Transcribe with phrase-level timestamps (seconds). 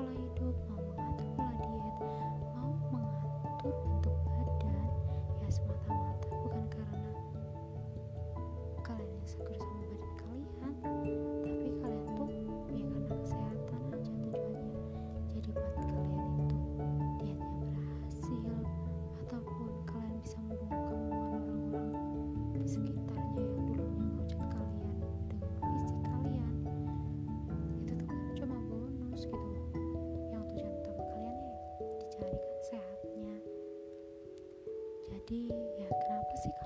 [0.00, 0.69] kalau hidup.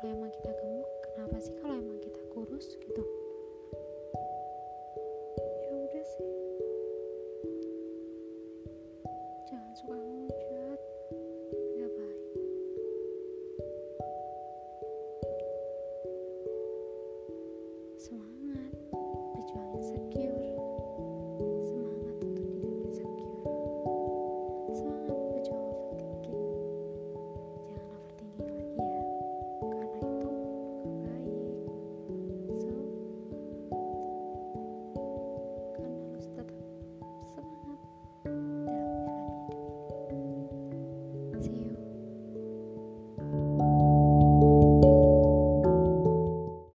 [0.00, 0.88] kalau emang kita gemuk?
[1.12, 3.04] Kenapa sih kalau emang kita kurus gitu?